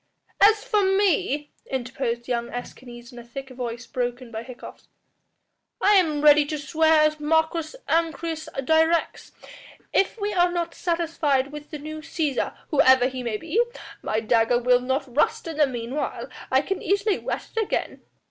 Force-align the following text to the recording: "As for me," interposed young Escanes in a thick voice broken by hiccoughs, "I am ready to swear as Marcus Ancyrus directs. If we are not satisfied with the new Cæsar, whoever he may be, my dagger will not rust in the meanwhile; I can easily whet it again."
"As 0.41 0.63
for 0.63 0.81
me," 0.83 1.51
interposed 1.67 2.27
young 2.27 2.49
Escanes 2.51 3.11
in 3.11 3.19
a 3.19 3.23
thick 3.23 3.51
voice 3.51 3.85
broken 3.85 4.31
by 4.31 4.41
hiccoughs, 4.41 4.87
"I 5.79 5.93
am 5.93 6.21
ready 6.23 6.43
to 6.47 6.57
swear 6.57 7.01
as 7.03 7.19
Marcus 7.19 7.75
Ancyrus 7.87 8.49
directs. 8.65 9.31
If 9.93 10.19
we 10.19 10.33
are 10.33 10.51
not 10.51 10.73
satisfied 10.73 11.51
with 11.51 11.69
the 11.69 11.77
new 11.77 11.99
Cæsar, 11.99 12.55
whoever 12.71 13.05
he 13.09 13.21
may 13.21 13.37
be, 13.37 13.61
my 14.01 14.19
dagger 14.21 14.57
will 14.57 14.81
not 14.81 15.15
rust 15.15 15.45
in 15.47 15.57
the 15.57 15.67
meanwhile; 15.67 16.29
I 16.49 16.63
can 16.63 16.81
easily 16.81 17.19
whet 17.19 17.51
it 17.55 17.61
again." 17.61 18.01